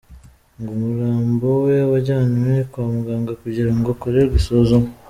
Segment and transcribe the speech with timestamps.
[0.59, 4.89] Ngo umurambo we wajyanwe kwa muganga kugirango ukorerwe isuzuma.